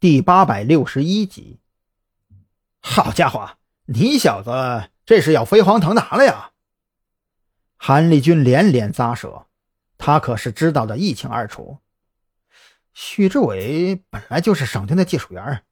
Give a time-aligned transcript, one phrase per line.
[0.00, 1.58] 第八百六十一集。
[2.78, 3.56] 好家伙，
[3.86, 6.52] 你小子这是要飞黄腾达了呀！
[7.76, 9.46] 韩立军连连咂舌，
[9.96, 11.78] 他可是知道的一清二楚。
[12.94, 15.64] 许志伟本来就是省厅的技术员，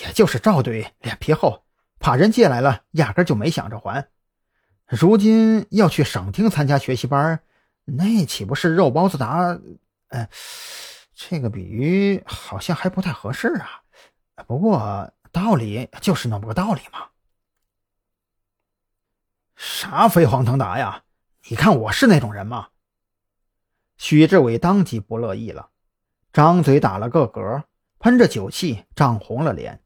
[0.00, 1.64] 也就是赵队脸皮厚，
[2.00, 4.08] 怕人借来了，压根就没想着还。
[4.86, 7.40] 如今要去省厅参加学习班，
[7.84, 9.56] 那岂不是肉包子打？
[10.08, 10.28] 哎，
[11.20, 13.82] 这个比喻好像还不太合适啊。
[14.46, 17.08] 不过道理就是那么个道理嘛。
[19.56, 21.02] 啥飞黄腾达呀？
[21.48, 22.68] 你看我是那种人吗？
[23.96, 25.70] 许志伟当即不乐意了，
[26.32, 27.64] 张嘴打了个嗝，
[27.98, 29.82] 喷着酒气，涨红了脸。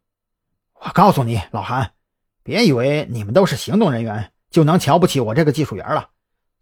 [0.75, 1.95] 我告诉你，老韩，
[2.43, 6.11] 别以为你们都是行动人员就能瞧不起我这个技术员了。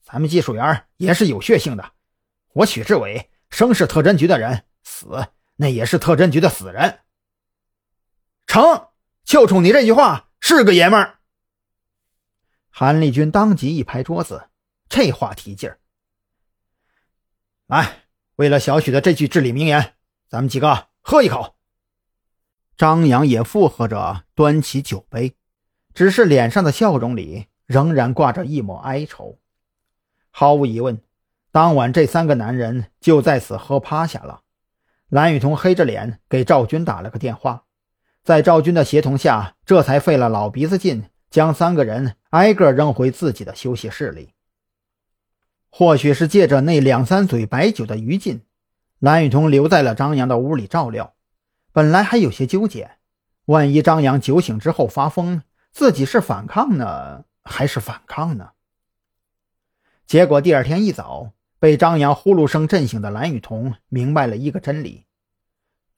[0.00, 1.92] 咱们技术员也是有血性的。
[2.52, 7.00] 我许志伟生是特侦局的人，死那也是特侦局的死人。
[8.46, 8.88] 成，
[9.24, 11.18] 就冲你这句话，是个爷们儿。
[12.70, 14.46] 韩立军当即一拍桌子。
[14.88, 15.78] 这话提劲儿！
[17.66, 19.94] 来，为了小许的这句至理名言，
[20.28, 21.54] 咱们几个喝一口。
[22.76, 25.36] 张扬也附和着，端起酒杯，
[25.94, 29.38] 只是脸上的笑容里仍然挂着一抹哀愁。
[30.32, 31.00] 毫无疑问，
[31.52, 34.42] 当晚这三个男人就在此喝趴下了。
[35.08, 37.64] 蓝雨桐黑着脸给赵军打了个电话，
[38.22, 44.34] 在赵军的协同下，这才费了老鼻子劲，将三个人挨个扔回自己的休息室里。
[45.68, 48.42] 或许是借着那两三嘴白酒的余劲，
[49.00, 51.14] 蓝雨桐留在了张扬的屋里照料。
[51.72, 52.98] 本来还有些纠结，
[53.46, 55.42] 万一张扬酒醒之后发疯，
[55.72, 58.50] 自己是反抗呢，还是反抗呢？
[60.06, 65.04] 结果第二天一早，被张扬呼噜声震醒的蓝雨桐明白了一个真理：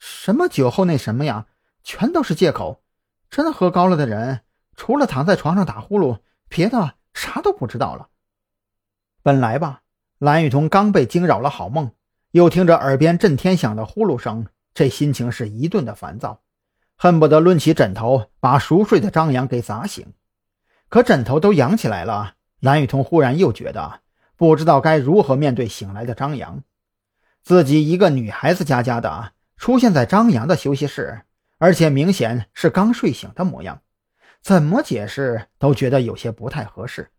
[0.00, 1.46] 什么酒后那什么呀，
[1.84, 2.82] 全都是借口。
[3.30, 4.41] 真喝高了的人，
[4.77, 8.08] 除了躺在床上打呼噜，别的啥都不知道了。
[9.22, 9.82] 本来吧，
[10.19, 11.92] 蓝雨桐刚被惊扰了好梦，
[12.32, 16.42] 又听着耳边震天响的呼噜声，这心情是一顿的烦躁，
[16.97, 20.12] 恨不得抡起枕头把熟睡的张扬给砸醒。
[20.88, 24.00] 可枕头都扬起来了，蓝雨桐忽然又觉得
[24.42, 26.64] 不知道该如何面对醒来的张扬。
[27.44, 31.22] 自己一个女孩子家家的出现在张扬的休息室，
[31.58, 33.82] 而且明显是刚睡醒的模样，
[34.41, 37.12] 怎么解释都觉得有些不太合适。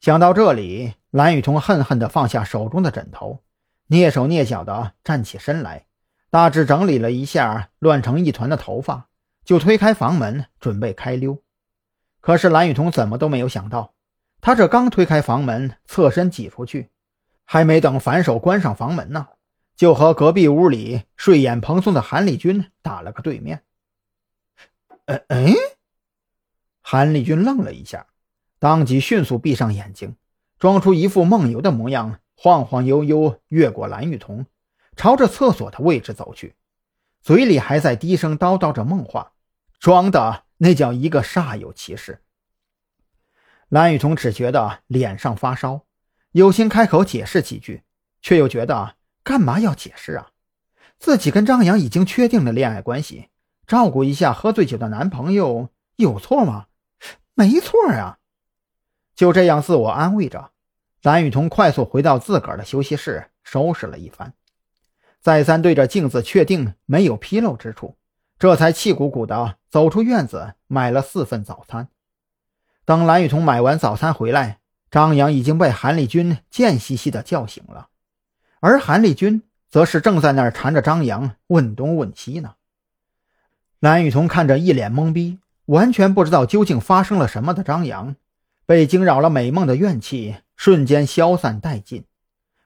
[0.00, 0.94] 想到这里。
[1.10, 3.42] 蓝雨桐恨恨地放下手中的枕头，
[3.88, 5.84] 蹑手蹑脚地站起身来，
[6.30, 9.08] 大致整理了一下乱成一团的头发，
[9.44, 11.42] 就推开房门准备开溜。
[12.20, 13.92] 可是蓝雨桐怎么都没有想到，
[14.40, 16.90] 他这刚推开房门，侧身挤出去，
[17.44, 19.28] 还没等反手关上房门呢，
[19.76, 23.62] 就和隔壁屋里睡眼蓬松的韩立军打了个对面。
[25.06, 25.52] 哎哎，
[26.80, 28.06] 韩立军愣了一下，
[28.58, 30.16] 当即迅速闭上眼睛。
[30.58, 34.44] 装出一副梦游的模样，晃晃悠悠越过蓝雨桐，
[34.94, 36.54] 朝着厕所的位置走去，
[37.22, 39.32] 嘴里还在低声叨叨着梦话，
[39.78, 42.22] 装的那叫一个煞有其事。
[43.70, 45.82] 蓝雨桐只觉得脸上发烧，
[46.32, 47.84] 有心开口解释几句，
[48.20, 50.30] 却又觉得干嘛要解释啊？
[50.98, 53.28] 自己跟张扬已经确定了恋爱关系，
[53.68, 56.66] 照顾一下喝醉酒的男朋友有错吗？
[57.34, 58.18] 没错啊。
[59.14, 60.50] 就这样自我安慰着，
[61.02, 64.34] 蓝雨桐快速回到自个儿的休息室，收拾了一番，
[65.20, 67.96] 再三对着镜子确定没有纰漏之处，
[68.36, 71.88] 这才气鼓鼓地走出院子，买了四份早餐。
[72.90, 74.58] 等蓝雨桐买完早餐回来，
[74.90, 77.86] 张扬已经被韩立军贱兮兮的叫醒了，
[78.58, 82.54] 而韩立军则是正在那儿缠着张扬问东问西呢。
[83.78, 88.16] 蓝雨桐看着一脸懵逼，完全不知道究竟发生了什么的张扬。
[88.66, 92.04] 被惊扰了美梦的怨气瞬间消散殆尽，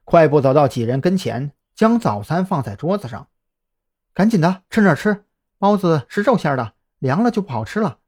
[0.04, 3.28] 快步走到几人跟前，将早餐放在桌子上，
[4.14, 5.26] 赶紧的，趁热吃。
[5.58, 7.98] 包子是肉馅的，凉了就不好吃了。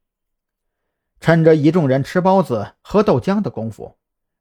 [1.21, 3.97] 趁着一众人吃包子喝豆浆的功夫，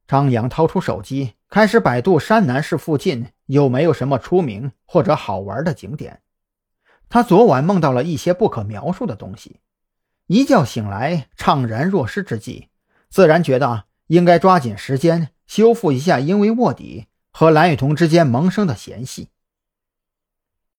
[0.08, 6.22] 张扬掏出手机，开始百度山南市附近有没有什么出名或者好玩的景点。
[7.10, 9.60] 他昨晚梦到了一些不可描述的东西，
[10.28, 12.70] 一觉醒来怅然若失之际。
[13.10, 19.30] 自然觉得应该抓紧时间修复一下因为卧底和蓝雨桐之间萌生的嫌隙。